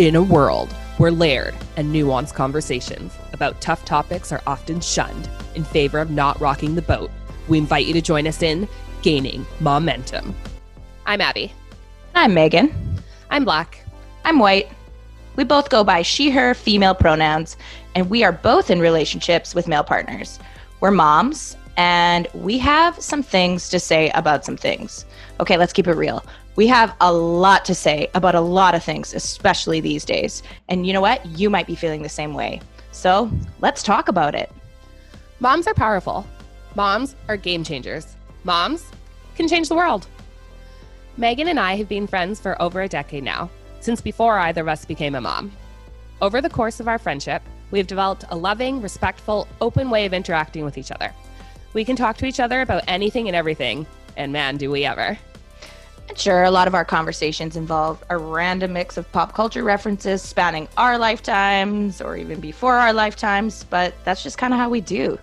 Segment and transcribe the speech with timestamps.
[0.00, 5.62] In a world where layered and nuanced conversations about tough topics are often shunned in
[5.62, 7.10] favor of not rocking the boat,
[7.48, 8.66] we invite you to join us in
[9.02, 10.34] Gaining Momentum.
[11.04, 11.52] I'm Abby.
[12.14, 12.72] I'm Megan.
[13.28, 13.84] I'm Black.
[14.24, 14.70] I'm white.
[15.36, 17.58] We both go by she, her, female pronouns,
[17.94, 20.38] and we are both in relationships with male partners.
[20.80, 25.04] We're moms, and we have some things to say about some things.
[25.40, 26.24] Okay, let's keep it real.
[26.56, 30.42] We have a lot to say about a lot of things, especially these days.
[30.68, 31.24] And you know what?
[31.24, 32.60] You might be feeling the same way.
[32.92, 33.30] So
[33.60, 34.50] let's talk about it.
[35.38, 36.26] Moms are powerful.
[36.74, 38.16] Moms are game changers.
[38.44, 38.90] Moms
[39.36, 40.06] can change the world.
[41.16, 43.50] Megan and I have been friends for over a decade now,
[43.80, 45.52] since before either of us became a mom.
[46.20, 50.12] Over the course of our friendship, we have developed a loving, respectful, open way of
[50.12, 51.12] interacting with each other.
[51.72, 55.18] We can talk to each other about anything and everything, and man, do we ever.
[56.08, 60.20] And sure, a lot of our conversations involve a random mix of pop culture references
[60.20, 64.80] spanning our lifetimes or even before our lifetimes, but that's just kind of how we
[64.80, 65.16] do.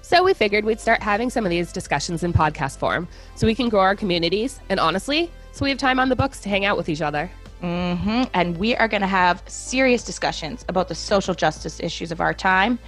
[0.00, 3.54] So we figured we'd start having some of these discussions in podcast form so we
[3.54, 6.64] can grow our communities and honestly, so we have time on the books to hang
[6.64, 7.30] out with each other.
[7.64, 12.20] Hmm And we are going to have serious discussions about the social justice issues of
[12.20, 12.78] our time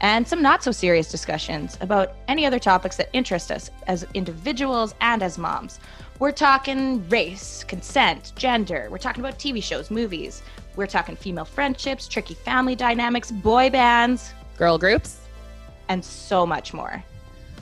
[0.00, 4.92] and some not so serious discussions about any other topics that interest us as individuals
[5.00, 5.78] and as moms.
[6.18, 8.88] We're talking race, consent, gender.
[8.90, 10.42] We're talking about TV shows, movies.
[10.74, 15.20] We're talking female friendships, tricky family dynamics, boy bands, Girl groups.
[15.88, 17.04] and so much more.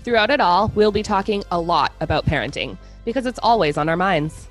[0.04, 3.96] Throughout it all, we'll be talking a lot about parenting because it's always on our
[3.96, 4.48] minds.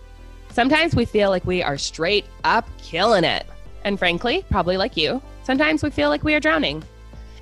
[0.52, 3.45] Sometimes we feel like we are straight up killing it.
[3.85, 6.83] And frankly, probably like you, sometimes we feel like we are drowning.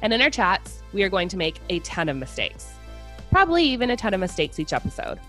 [0.03, 2.71] And in our chats, we are going to make a ton of mistakes.
[3.31, 5.19] Probably even a ton of mistakes each episode.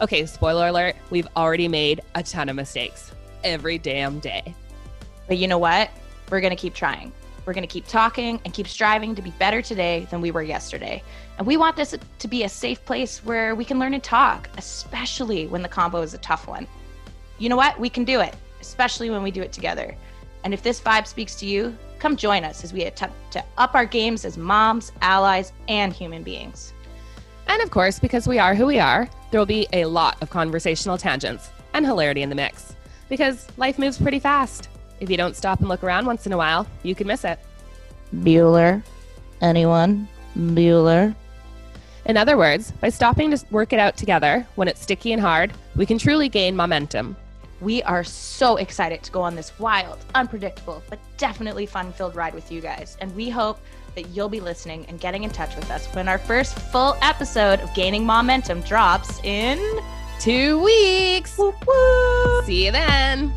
[0.00, 3.10] Okay, spoiler alert, we've already made a ton of mistakes
[3.42, 4.54] every damn day.
[5.26, 5.90] But you know what?
[6.30, 7.10] We're going to keep trying.
[7.46, 10.42] We're going to keep talking and keep striving to be better today than we were
[10.42, 11.02] yesterday.
[11.38, 14.48] And we want this to be a safe place where we can learn and talk,
[14.56, 16.68] especially when the combo is a tough one.
[17.38, 17.78] You know what?
[17.78, 19.96] We can do it, especially when we do it together.
[20.44, 23.74] And if this vibe speaks to you, come join us as we attempt to up
[23.74, 26.72] our games as moms, allies, and human beings.
[27.46, 30.30] And of course, because we are who we are, there will be a lot of
[30.30, 32.74] conversational tangents and hilarity in the mix.
[33.08, 34.68] Because life moves pretty fast.
[35.00, 37.38] If you don't stop and look around once in a while, you can miss it.
[38.14, 38.82] Bueller?
[39.40, 40.08] Anyone?
[40.36, 41.14] Bueller?
[42.06, 45.52] In other words, by stopping to work it out together when it's sticky and hard,
[45.74, 47.16] we can truly gain momentum.
[47.60, 52.34] We are so excited to go on this wild, unpredictable, but definitely fun filled ride
[52.34, 52.96] with you guys.
[53.00, 53.60] And we hope
[53.94, 57.60] that you'll be listening and getting in touch with us when our first full episode
[57.60, 59.58] of Gaining Momentum drops in
[60.20, 61.36] Two weeks!
[61.36, 62.42] Woo woo!
[62.44, 63.32] See you then!